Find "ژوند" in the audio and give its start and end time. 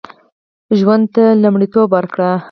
0.77-1.05